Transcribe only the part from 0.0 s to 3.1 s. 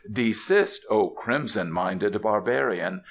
"Desist, O crimson minded barbarian!